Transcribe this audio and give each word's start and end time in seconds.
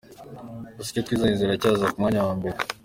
Gusa 0.75 0.89
izo 0.93 1.01
twiganye 1.05 1.35
ziracyaza 1.39 1.91
ku 1.91 1.97
mwanya 2.01 2.21
wa 2.27 2.33
mbere". 2.39 2.57